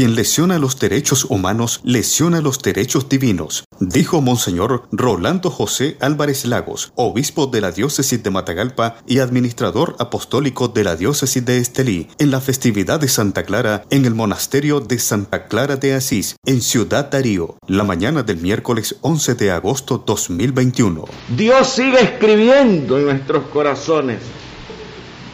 Quien 0.00 0.14
lesiona 0.14 0.58
los 0.58 0.78
derechos 0.78 1.26
humanos 1.26 1.82
lesiona 1.84 2.40
los 2.40 2.62
derechos 2.62 3.10
divinos, 3.10 3.64
dijo 3.80 4.22
Monseñor 4.22 4.88
Rolando 4.90 5.50
José 5.50 5.98
Álvarez 6.00 6.46
Lagos, 6.46 6.90
obispo 6.94 7.48
de 7.48 7.60
la 7.60 7.70
diócesis 7.70 8.22
de 8.22 8.30
Matagalpa 8.30 8.96
y 9.06 9.18
administrador 9.18 9.96
apostólico 9.98 10.68
de 10.68 10.84
la 10.84 10.96
diócesis 10.96 11.44
de 11.44 11.58
Estelí, 11.58 12.08
en 12.18 12.30
la 12.30 12.40
festividad 12.40 12.98
de 12.98 13.08
Santa 13.08 13.42
Clara 13.42 13.84
en 13.90 14.06
el 14.06 14.14
monasterio 14.14 14.80
de 14.80 14.98
Santa 14.98 15.48
Clara 15.48 15.76
de 15.76 15.92
Asís, 15.92 16.36
en 16.46 16.62
Ciudad 16.62 17.10
Darío, 17.10 17.58
la 17.66 17.84
mañana 17.84 18.22
del 18.22 18.38
miércoles 18.38 18.96
11 19.02 19.34
de 19.34 19.50
agosto 19.50 20.02
2021. 20.06 21.04
Dios 21.36 21.68
sigue 21.68 22.00
escribiendo 22.00 22.96
en 22.96 23.04
nuestros 23.04 23.44
corazones 23.48 24.20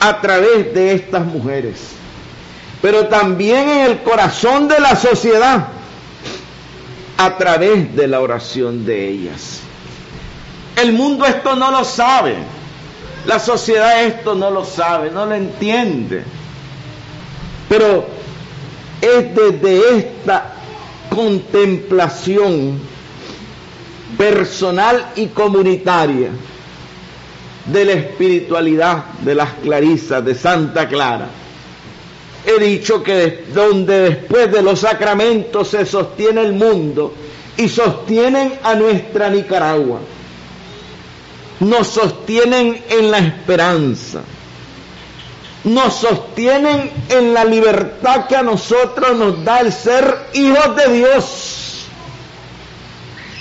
a 0.00 0.20
través 0.20 0.74
de 0.74 0.94
estas 0.94 1.24
mujeres 1.24 1.96
pero 2.82 3.06
también 3.08 3.68
en 3.68 3.80
el 3.90 4.02
corazón 4.02 4.68
de 4.68 4.78
la 4.80 4.96
sociedad 4.96 5.68
a 7.16 7.36
través 7.38 7.94
de 7.96 8.06
la 8.06 8.20
oración 8.20 8.84
de 8.84 9.08
ellas. 9.08 9.60
El 10.76 10.92
mundo 10.92 11.24
esto 11.24 11.56
no 11.56 11.70
lo 11.70 11.84
sabe, 11.84 12.36
la 13.24 13.38
sociedad 13.38 14.04
esto 14.04 14.34
no 14.34 14.50
lo 14.50 14.64
sabe, 14.64 15.10
no 15.10 15.24
lo 15.24 15.34
entiende, 15.34 16.22
pero 17.68 18.06
es 19.00 19.34
desde 19.34 19.98
esta 19.98 20.52
contemplación 21.08 22.78
personal 24.18 25.12
y 25.16 25.28
comunitaria 25.28 26.28
de 27.64 27.84
la 27.84 27.92
espiritualidad 27.92 29.04
de 29.22 29.34
las 29.34 29.54
clarisas 29.54 30.24
de 30.24 30.34
Santa 30.34 30.86
Clara 30.88 31.28
he 32.46 32.60
dicho 32.60 33.02
que 33.02 33.44
donde 33.52 34.00
después 34.10 34.50
de 34.52 34.62
los 34.62 34.80
sacramentos 34.80 35.68
se 35.68 35.84
sostiene 35.84 36.42
el 36.42 36.52
mundo 36.52 37.12
y 37.56 37.68
sostienen 37.68 38.58
a 38.62 38.74
nuestra 38.76 39.28
Nicaragua, 39.28 39.98
nos 41.58 41.88
sostienen 41.88 42.82
en 42.88 43.10
la 43.10 43.18
esperanza, 43.18 44.20
nos 45.64 45.94
sostienen 45.94 46.92
en 47.08 47.34
la 47.34 47.44
libertad 47.44 48.26
que 48.28 48.36
a 48.36 48.42
nosotros 48.44 49.16
nos 49.16 49.44
da 49.44 49.60
el 49.60 49.72
ser 49.72 50.16
hijos 50.34 50.76
de 50.76 50.92
Dios, 50.92 51.86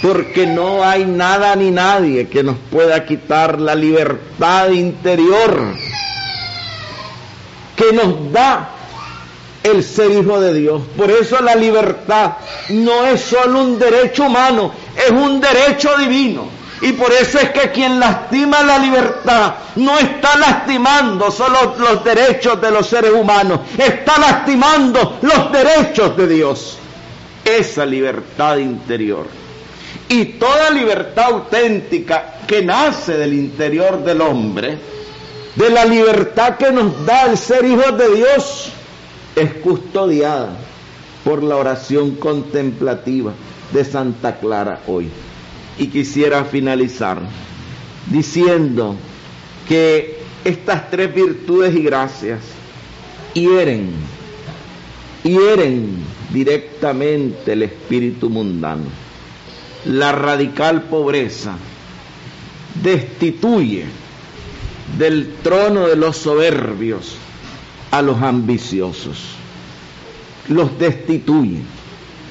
porque 0.00 0.46
no 0.46 0.84
hay 0.84 1.04
nada 1.06 1.56
ni 1.56 1.72
nadie 1.72 2.28
que 2.28 2.44
nos 2.44 2.56
pueda 2.70 3.04
quitar 3.04 3.60
la 3.60 3.74
libertad 3.74 4.70
interior 4.70 5.74
que 7.76 7.92
nos 7.92 8.32
da 8.32 8.70
el 9.62 9.84
ser 9.84 10.10
hijo 10.10 10.40
de 10.40 10.54
Dios. 10.54 10.82
Por 10.96 11.10
eso 11.10 11.40
la 11.40 11.54
libertad 11.54 12.32
no 12.70 13.06
es 13.06 13.20
solo 13.20 13.60
un 13.60 13.78
derecho 13.78 14.24
humano, 14.24 14.72
es 14.96 15.10
un 15.10 15.40
derecho 15.40 15.96
divino. 15.96 16.62
Y 16.82 16.92
por 16.92 17.12
eso 17.12 17.38
es 17.38 17.50
que 17.50 17.70
quien 17.70 18.00
lastima 18.00 18.60
la 18.62 18.76
libertad 18.76 19.54
no 19.76 19.98
está 20.00 20.36
lastimando 20.36 21.30
solo 21.30 21.76
los 21.78 22.02
derechos 22.02 22.60
de 22.60 22.72
los 22.72 22.88
seres 22.88 23.12
humanos, 23.12 23.60
está 23.78 24.18
lastimando 24.18 25.18
los 25.22 25.52
derechos 25.52 26.16
de 26.16 26.26
Dios. 26.26 26.78
Esa 27.44 27.86
libertad 27.86 28.56
interior. 28.56 29.26
Y 30.08 30.24
toda 30.24 30.70
libertad 30.70 31.26
auténtica 31.26 32.34
que 32.48 32.62
nace 32.62 33.16
del 33.16 33.34
interior 33.34 34.02
del 34.02 34.20
hombre, 34.20 34.76
de 35.54 35.70
la 35.70 35.84
libertad 35.84 36.56
que 36.56 36.72
nos 36.72 37.06
da 37.06 37.26
el 37.26 37.38
ser 37.38 37.64
hijos 37.64 37.96
de 37.96 38.14
Dios, 38.16 38.72
es 39.36 39.54
custodiada 39.54 40.56
por 41.24 41.42
la 41.42 41.56
oración 41.56 42.12
contemplativa 42.16 43.32
de 43.72 43.84
Santa 43.84 44.38
Clara 44.38 44.80
hoy. 44.86 45.08
Y 45.78 45.86
quisiera 45.86 46.44
finalizar 46.44 47.18
diciendo 48.10 48.96
que 49.68 50.18
estas 50.44 50.90
tres 50.90 51.14
virtudes 51.14 51.74
y 51.74 51.82
gracias 51.82 52.40
hieren, 53.34 53.90
hieren 55.22 55.96
directamente 56.32 57.52
el 57.52 57.62
espíritu 57.62 58.28
mundano. 58.28 58.84
La 59.86 60.12
radical 60.12 60.82
pobreza 60.82 61.56
destituye 62.82 63.84
del 64.98 65.34
trono 65.42 65.88
de 65.88 65.96
los 65.96 66.16
soberbios 66.18 67.16
a 67.92 68.02
los 68.02 68.20
ambiciosos, 68.22 69.18
los 70.48 70.76
destituye. 70.78 71.60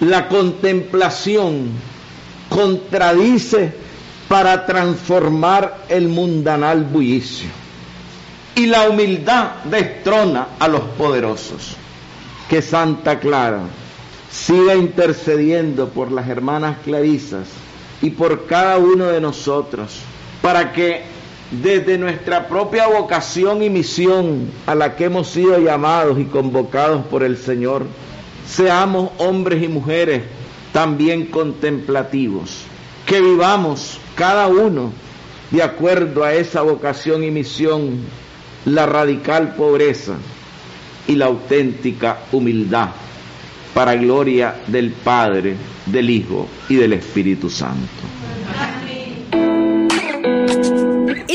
La 0.00 0.28
contemplación 0.28 1.70
contradice 2.48 3.74
para 4.28 4.64
transformar 4.64 5.84
el 5.88 6.08
mundanal 6.08 6.84
bullicio. 6.84 7.48
Y 8.54 8.66
la 8.66 8.88
humildad 8.88 9.64
destrona 9.64 10.48
a 10.58 10.68
los 10.68 10.82
poderosos. 10.96 11.76
Que 12.48 12.62
Santa 12.62 13.18
Clara 13.18 13.62
siga 14.30 14.74
intercediendo 14.76 15.88
por 15.88 16.12
las 16.12 16.28
hermanas 16.28 16.78
clarisas 16.84 17.48
y 18.00 18.10
por 18.10 18.46
cada 18.46 18.78
uno 18.78 19.06
de 19.06 19.20
nosotros 19.20 19.98
para 20.40 20.72
que 20.72 21.02
desde 21.50 21.96
nuestra 21.96 22.46
propia 22.46 22.86
vocación 22.86 23.62
y 23.62 23.70
misión 23.70 24.50
a 24.66 24.74
la 24.74 24.96
que 24.96 25.04
hemos 25.04 25.28
sido 25.28 25.58
llamados 25.58 26.18
y 26.18 26.24
convocados 26.24 27.06
por 27.06 27.22
el 27.22 27.38
Señor, 27.38 27.86
seamos 28.46 29.10
hombres 29.18 29.62
y 29.62 29.68
mujeres 29.68 30.22
también 30.72 31.26
contemplativos, 31.26 32.64
que 33.06 33.20
vivamos 33.20 33.98
cada 34.14 34.48
uno 34.48 34.92
de 35.50 35.62
acuerdo 35.62 36.24
a 36.24 36.34
esa 36.34 36.60
vocación 36.60 37.24
y 37.24 37.30
misión, 37.30 38.00
la 38.66 38.84
radical 38.84 39.54
pobreza 39.54 40.16
y 41.06 41.14
la 41.14 41.26
auténtica 41.26 42.18
humildad, 42.32 42.90
para 43.72 43.94
gloria 43.94 44.56
del 44.66 44.90
Padre, 44.90 45.56
del 45.86 46.10
Hijo 46.10 46.46
y 46.68 46.76
del 46.76 46.92
Espíritu 46.92 47.48
Santo. 47.48 47.88